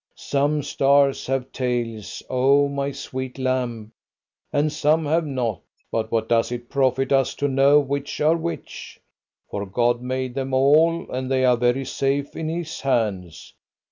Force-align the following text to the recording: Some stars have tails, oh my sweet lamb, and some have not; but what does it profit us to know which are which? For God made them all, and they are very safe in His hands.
Some 0.15 0.63
stars 0.63 1.27
have 1.27 1.51
tails, 1.51 2.23
oh 2.27 2.67
my 2.67 2.89
sweet 2.89 3.37
lamb, 3.37 3.91
and 4.51 4.73
some 4.73 5.05
have 5.05 5.27
not; 5.27 5.61
but 5.91 6.11
what 6.11 6.27
does 6.27 6.51
it 6.51 6.69
profit 6.71 7.11
us 7.11 7.35
to 7.35 7.47
know 7.47 7.79
which 7.79 8.19
are 8.19 8.35
which? 8.35 8.99
For 9.51 9.63
God 9.63 10.01
made 10.01 10.33
them 10.33 10.55
all, 10.55 11.05
and 11.11 11.29
they 11.29 11.45
are 11.45 11.55
very 11.55 11.85
safe 11.85 12.35
in 12.35 12.49
His 12.49 12.81
hands. 12.81 13.53